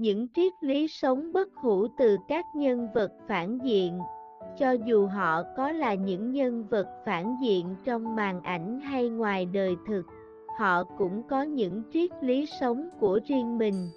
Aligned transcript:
những 0.00 0.26
triết 0.34 0.52
lý 0.60 0.88
sống 0.88 1.32
bất 1.32 1.48
hủ 1.54 1.86
từ 1.98 2.16
các 2.28 2.44
nhân 2.54 2.88
vật 2.94 3.12
phản 3.28 3.58
diện 3.58 3.98
cho 4.58 4.72
dù 4.72 5.06
họ 5.06 5.42
có 5.56 5.72
là 5.72 5.94
những 5.94 6.32
nhân 6.32 6.66
vật 6.70 6.86
phản 7.06 7.36
diện 7.42 7.74
trong 7.84 8.16
màn 8.16 8.40
ảnh 8.42 8.80
hay 8.80 9.08
ngoài 9.08 9.46
đời 9.46 9.76
thực 9.86 10.02
họ 10.58 10.84
cũng 10.84 11.22
có 11.28 11.42
những 11.42 11.82
triết 11.92 12.10
lý 12.20 12.46
sống 12.60 12.88
của 13.00 13.20
riêng 13.26 13.58
mình 13.58 13.90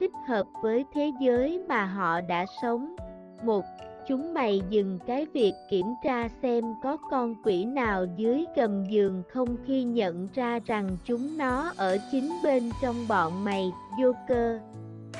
thích 0.00 0.12
hợp 0.28 0.46
với 0.62 0.84
thế 0.94 1.12
giới 1.20 1.64
mà 1.68 1.84
họ 1.84 2.20
đã 2.20 2.46
sống 2.62 2.96
một 3.44 3.64
chúng 4.08 4.34
mày 4.34 4.62
dừng 4.70 4.98
cái 5.06 5.26
việc 5.32 5.52
kiểm 5.70 5.86
tra 6.04 6.28
xem 6.42 6.64
có 6.82 6.96
con 7.10 7.34
quỷ 7.44 7.64
nào 7.64 8.06
dưới 8.16 8.44
gầm 8.56 8.84
giường 8.84 9.22
không 9.28 9.56
khi 9.66 9.84
nhận 9.84 10.28
ra 10.34 10.58
rằng 10.64 10.96
chúng 11.04 11.38
nó 11.38 11.72
ở 11.76 11.98
chính 12.12 12.30
bên 12.44 12.70
trong 12.82 12.96
bọn 13.08 13.44
mày, 13.44 13.70
Joker. 13.98 14.58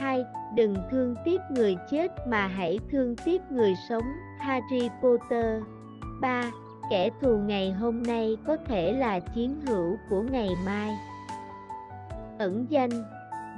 2. 0.01 0.25
Đừng 0.55 0.77
thương 0.91 1.15
tiếc 1.25 1.41
người 1.51 1.77
chết 1.91 2.29
mà 2.29 2.47
hãy 2.47 2.79
thương 2.91 3.17
tiếc 3.25 3.43
người 3.51 3.75
sống, 3.89 4.05
Harry 4.39 4.89
Potter. 5.03 5.63
3. 6.21 6.43
Kẻ 6.91 7.11
thù 7.21 7.39
ngày 7.39 7.73
hôm 7.73 8.03
nay 8.03 8.37
có 8.47 8.57
thể 8.57 8.93
là 8.93 9.21
chiến 9.21 9.61
hữu 9.67 9.97
của 10.11 10.23
ngày 10.23 10.49
mai. 10.67 10.97
Ẩn 12.39 12.67
danh 12.69 12.91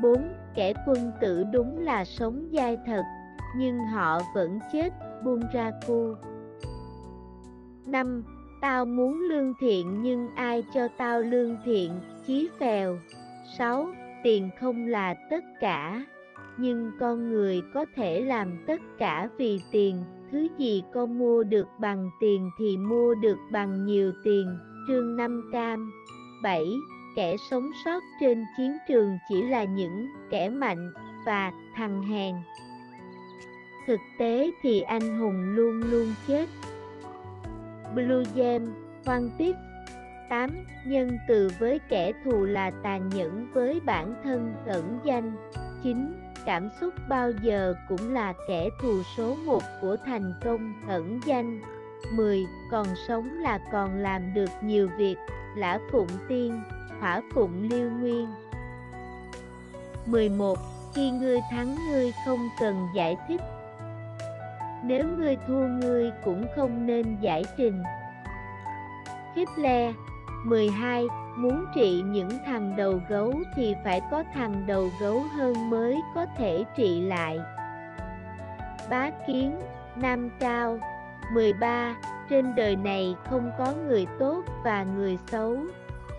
4. 0.02 0.34
Kẻ 0.54 0.72
quân 0.86 1.12
tử 1.20 1.44
đúng 1.52 1.78
là 1.78 2.04
sống 2.04 2.48
dai 2.52 2.78
thật, 2.86 3.02
nhưng 3.56 3.78
họ 3.78 4.20
vẫn 4.34 4.58
chết, 4.72 4.92
Bunraku 5.24 6.14
5. 7.86 8.24
Tao 8.60 8.84
muốn 8.84 9.20
lương 9.20 9.54
thiện 9.60 10.02
nhưng 10.02 10.28
ai 10.34 10.64
cho 10.74 10.88
tao 10.98 11.20
lương 11.20 11.56
thiện, 11.64 12.00
chí 12.26 12.48
phèo 12.60 12.98
6. 13.58 13.86
Tiền 14.24 14.50
không 14.60 14.86
là 14.86 15.14
tất 15.30 15.44
cả, 15.60 16.04
nhưng 16.58 16.92
con 17.00 17.30
người 17.30 17.62
có 17.74 17.84
thể 17.96 18.20
làm 18.20 18.64
tất 18.66 18.80
cả 18.98 19.28
vì 19.38 19.60
tiền, 19.72 20.04
thứ 20.32 20.48
gì 20.58 20.82
con 20.94 21.18
mua 21.18 21.42
được 21.42 21.66
bằng 21.80 22.10
tiền 22.20 22.50
thì 22.58 22.76
mua 22.76 23.14
được 23.14 23.38
bằng 23.52 23.84
nhiều 23.86 24.12
tiền, 24.24 24.58
chương 24.88 25.16
5 25.16 25.50
cam 25.52 25.92
7. 26.42 26.64
Kẻ 27.16 27.36
sống 27.50 27.70
sót 27.84 28.00
trên 28.20 28.44
chiến 28.56 28.76
trường 28.88 29.18
chỉ 29.28 29.42
là 29.42 29.64
những 29.64 30.06
kẻ 30.30 30.50
mạnh 30.50 30.92
và 31.26 31.52
thằng 31.76 32.02
hèn 32.02 32.34
Thực 33.86 34.00
tế 34.18 34.50
thì 34.62 34.80
anh 34.80 35.18
hùng 35.18 35.54
luôn 35.54 35.82
luôn 35.90 36.14
chết. 36.26 36.46
Blue 37.94 38.22
Jam, 38.34 38.72
Hoang 39.06 39.30
Tip 39.38 39.56
8. 40.30 40.50
Nhân 40.86 41.18
từ 41.28 41.50
với 41.58 41.80
kẻ 41.88 42.12
thù 42.24 42.44
là 42.44 42.70
tàn 42.82 43.08
nhẫn 43.08 43.46
với 43.52 43.80
bản 43.80 44.14
thân 44.24 44.54
ẩn 44.66 44.98
danh 45.04 45.32
9. 45.82 45.96
Cảm 46.44 46.68
xúc 46.80 46.94
bao 47.08 47.30
giờ 47.30 47.74
cũng 47.88 48.14
là 48.14 48.32
kẻ 48.48 48.68
thù 48.80 49.02
số 49.16 49.36
1 49.44 49.62
của 49.80 49.96
thành 50.06 50.34
công 50.44 50.74
ẩn 50.88 51.20
danh 51.26 51.60
10. 52.12 52.46
Còn 52.70 52.86
sống 53.08 53.28
là 53.42 53.58
còn 53.72 53.96
làm 53.96 54.34
được 54.34 54.50
nhiều 54.62 54.88
việc 54.96 55.16
Lã 55.56 55.78
Phụng 55.92 56.08
Tiên, 56.28 56.62
Hỏa 57.00 57.22
Phụng 57.34 57.68
Liêu 57.70 57.90
Nguyên 57.90 58.26
11. 60.06 60.58
Khi 60.94 61.10
ngươi 61.10 61.40
thắng 61.50 61.76
ngươi 61.88 62.12
không 62.26 62.48
cần 62.60 62.88
giải 62.94 63.16
thích 63.28 63.40
nếu 64.82 65.04
ngươi 65.18 65.36
thua 65.46 65.66
ngươi 65.66 66.10
cũng 66.24 66.46
không 66.56 66.86
nên 66.86 67.16
giải 67.20 67.44
trình. 67.56 67.82
Hitler 69.34 69.94
12. 70.44 71.06
Muốn 71.36 71.64
trị 71.74 72.02
những 72.06 72.30
thằng 72.46 72.76
đầu 72.76 73.00
gấu 73.08 73.34
thì 73.56 73.74
phải 73.84 74.00
có 74.10 74.24
thằng 74.34 74.66
đầu 74.66 74.90
gấu 75.00 75.22
hơn 75.36 75.70
mới 75.70 76.00
có 76.14 76.26
thể 76.38 76.64
trị 76.76 77.00
lại. 77.00 77.40
Bá 78.90 79.10
Kiến, 79.26 79.58
Nam 79.96 80.30
Cao 80.40 80.78
13. 81.32 81.96
Trên 82.30 82.54
đời 82.54 82.76
này 82.76 83.14
không 83.30 83.50
có 83.58 83.72
người 83.88 84.06
tốt 84.18 84.42
và 84.64 84.84
người 84.84 85.18
xấu, 85.30 85.58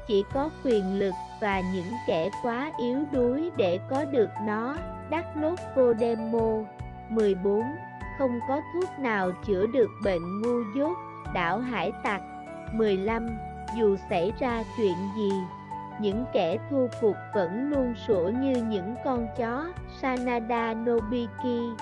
chỉ 0.08 0.24
có 0.34 0.50
quyền 0.64 1.00
lực 1.00 1.14
và 1.42 1.62
những 1.74 1.94
kẻ 2.08 2.30
quá 2.44 2.72
yếu 2.80 2.98
đuối 3.12 3.52
để 3.58 3.80
có 3.90 4.06
được 4.06 4.30
nó. 4.46 4.76
Đắc 5.10 5.26
Lốt 5.38 5.60
Vô 5.76 5.94
Demo 5.94 6.64
14 7.10 7.64
không 8.20 8.40
có 8.48 8.62
thuốc 8.74 9.00
nào 9.00 9.32
chữa 9.48 9.66
được 9.68 9.90
bệnh 10.04 10.42
ngu 10.42 10.64
dốt, 10.76 10.98
đảo 11.34 11.60
hải 11.60 11.92
tặc. 12.04 12.22
15. 12.74 13.53
Dù 13.78 13.96
xảy 14.10 14.32
ra 14.40 14.64
chuyện 14.78 14.96
gì, 15.18 15.32
những 16.02 16.26
kẻ 16.34 16.58
thua 16.70 16.88
cuộc 17.02 17.16
vẫn 17.36 17.70
luôn 17.70 17.94
sủa 18.08 18.30
như 18.30 18.54
những 18.70 18.96
con 19.06 19.28
chó, 19.38 19.66
Sanada 20.02 20.74
Nobiki. 20.74 21.78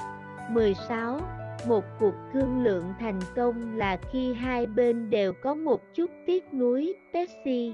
16. 0.50 1.19
Một 1.68 1.84
cuộc 2.00 2.13
thương 2.34 2.63
lượng 2.63 2.94
thành 3.00 3.19
công 3.35 3.78
là 3.78 3.97
khi 4.12 4.34
hai 4.34 4.66
bên 4.66 5.09
đều 5.09 5.34
có 5.34 5.56
một 5.56 5.81
chút 5.94 6.12
tiếc 6.25 6.53
nuối, 6.53 6.94
Pepsi. 7.13 7.74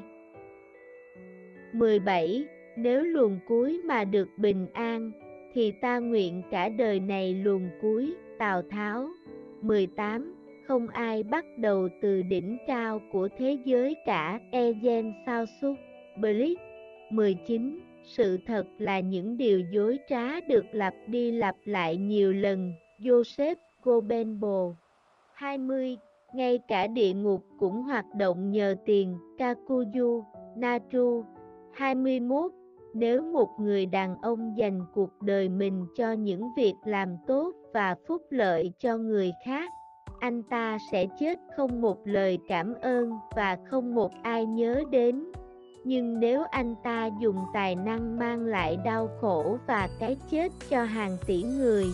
17. 1.73 2.47
Nếu 2.75 3.03
luồng 3.03 3.39
cuối 3.47 3.81
mà 3.85 4.03
được 4.03 4.27
bình 4.37 4.67
an, 4.73 5.11
thì 5.53 5.71
ta 5.71 5.99
nguyện 5.99 6.43
cả 6.51 6.69
đời 6.69 6.99
này 6.99 7.33
luồng 7.33 7.69
cuối. 7.81 8.15
Tào 8.37 8.61
Tháo 8.69 9.09
18. 9.61 10.36
Không 10.67 10.87
ai 10.87 11.23
bắt 11.23 11.45
đầu 11.57 11.89
từ 12.01 12.21
đỉnh 12.21 12.57
cao 12.67 13.01
của 13.11 13.29
thế 13.37 13.57
giới 13.65 13.95
cả 14.05 14.39
Ezen 14.51 15.13
sao 15.25 15.45
sút 15.61 15.75
Blitz 16.17 16.55
19. 17.09 17.79
Sự 18.03 18.37
thật 18.47 18.67
là 18.77 18.99
những 18.99 19.37
điều 19.37 19.59
dối 19.59 19.99
trá 20.09 20.39
được 20.39 20.65
lặp 20.71 20.93
đi 21.07 21.31
lặp 21.31 21.55
lại 21.65 21.97
nhiều 21.97 22.33
lần 22.33 22.73
Joseph 22.99 23.55
Gobenbo 23.83 24.73
20. 25.33 25.97
Ngay 26.33 26.59
cả 26.67 26.87
địa 26.87 27.13
ngục 27.13 27.43
cũng 27.59 27.81
hoạt 27.81 28.05
động 28.15 28.51
nhờ 28.51 28.75
tiền 28.85 29.17
Kakuyu 29.37 30.25
Natru 30.55 31.23
21. 31.73 32.51
Nếu 32.93 33.21
một 33.21 33.49
người 33.59 33.85
đàn 33.85 34.15
ông 34.21 34.57
dành 34.57 34.81
cuộc 34.93 35.21
đời 35.21 35.49
mình 35.49 35.85
cho 35.97 36.11
những 36.11 36.49
việc 36.57 36.75
làm 36.85 37.09
tốt 37.27 37.55
và 37.73 37.95
phúc 38.07 38.21
lợi 38.29 38.73
cho 38.79 38.97
người 38.97 39.31
khác, 39.45 39.71
anh 40.19 40.43
ta 40.43 40.77
sẽ 40.91 41.05
chết 41.19 41.39
không 41.57 41.81
một 41.81 41.97
lời 42.05 42.39
cảm 42.47 42.73
ơn 42.81 43.11
và 43.35 43.57
không 43.69 43.95
một 43.95 44.11
ai 44.23 44.45
nhớ 44.45 44.83
đến. 44.91 45.31
Nhưng 45.83 46.19
nếu 46.19 46.43
anh 46.51 46.75
ta 46.83 47.09
dùng 47.19 47.37
tài 47.53 47.75
năng 47.75 48.19
mang 48.19 48.45
lại 48.45 48.77
đau 48.85 49.09
khổ 49.21 49.57
và 49.67 49.89
cái 49.99 50.17
chết 50.31 50.51
cho 50.69 50.83
hàng 50.83 51.17
tỷ 51.27 51.43
người, 51.43 51.85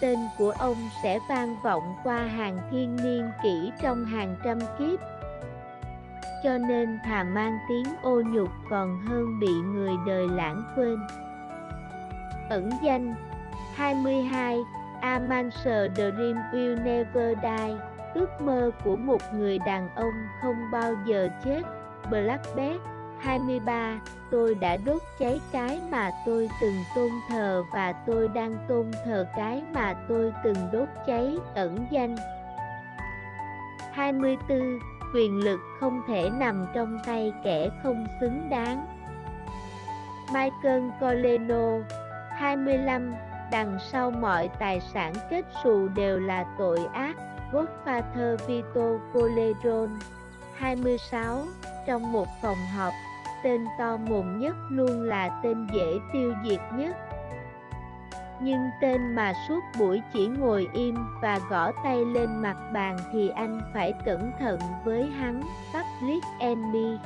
tên 0.00 0.18
của 0.38 0.50
ông 0.50 0.76
sẽ 1.02 1.18
vang 1.28 1.56
vọng 1.64 1.94
qua 2.04 2.18
hàng 2.18 2.58
thiên 2.70 2.96
niên 3.04 3.30
kỷ 3.42 3.70
trong 3.82 4.04
hàng 4.04 4.36
trăm 4.44 4.58
kiếp 4.78 5.00
cho 6.42 6.58
nên 6.58 6.98
thà 7.04 7.24
mang 7.24 7.58
tiếng 7.68 7.84
ô 8.02 8.22
nhục 8.26 8.48
còn 8.70 9.00
hơn 9.06 9.40
bị 9.40 9.52
người 9.52 9.92
đời 10.06 10.28
lãng 10.28 10.62
quên. 10.76 10.98
Ẩn 12.50 12.70
danh 12.82 13.14
22 13.74 14.58
A 15.00 15.18
Man's 15.18 15.62
Dream 15.94 16.36
Will 16.52 16.82
Never 16.82 17.38
Die, 17.42 17.76
Ước 18.14 18.40
mơ 18.40 18.70
của 18.84 18.96
một 18.96 19.22
người 19.34 19.58
đàn 19.58 19.88
ông 19.94 20.26
không 20.42 20.70
bao 20.72 20.94
giờ 21.06 21.28
chết 21.44 21.62
Blackbird 22.10 22.80
23 23.18 24.00
Tôi 24.30 24.54
đã 24.54 24.76
đốt 24.76 25.02
cháy 25.18 25.40
cái 25.52 25.80
mà 25.90 26.10
tôi 26.26 26.48
từng 26.60 26.84
tôn 26.94 27.10
thờ 27.28 27.64
và 27.72 27.92
tôi 27.92 28.28
đang 28.28 28.56
tôn 28.68 28.90
thờ 29.04 29.26
cái 29.36 29.62
mà 29.74 29.94
tôi 30.08 30.32
từng 30.44 30.56
đốt 30.72 30.88
cháy 31.06 31.36
ẩn 31.54 31.86
danh 31.90 32.16
24 33.92 34.78
quyền 35.14 35.38
lực 35.44 35.60
không 35.80 36.02
thể 36.08 36.30
nằm 36.30 36.66
trong 36.74 36.98
tay 37.06 37.32
kẻ 37.44 37.68
không 37.82 38.06
xứng 38.20 38.48
đáng. 38.50 38.86
Michael 40.32 40.82
Coleno 41.00 41.78
25 42.30 43.14
Đằng 43.50 43.78
sau 43.92 44.10
mọi 44.10 44.50
tài 44.58 44.80
sản 44.80 45.12
kết 45.30 45.44
xù 45.64 45.88
đều 45.88 46.20
là 46.20 46.44
tội 46.58 46.78
ác 46.92 47.16
Godfather 47.52 48.36
Vito 48.46 48.90
Coleron 49.12 49.98
26 50.56 51.44
Trong 51.86 52.12
một 52.12 52.28
phòng 52.42 52.58
họp, 52.76 52.92
tên 53.44 53.64
to 53.78 53.96
mồm 53.96 54.40
nhất 54.40 54.54
luôn 54.70 55.02
là 55.02 55.40
tên 55.42 55.66
dễ 55.72 55.98
tiêu 56.12 56.34
diệt 56.44 56.60
nhất 56.72 56.96
nhưng 58.40 58.70
tên 58.80 59.14
mà 59.14 59.32
suốt 59.48 59.60
buổi 59.78 60.02
chỉ 60.12 60.26
ngồi 60.26 60.68
im 60.72 60.94
và 61.22 61.38
gõ 61.50 61.72
tay 61.84 62.04
lên 62.04 62.42
mặt 62.42 62.56
bàn 62.72 62.98
thì 63.12 63.28
anh 63.28 63.60
phải 63.74 63.92
cẩn 64.04 64.32
thận 64.38 64.60
với 64.84 65.06
hắn, 65.06 65.42
Public 65.74 66.24
Enemy. 66.38 66.98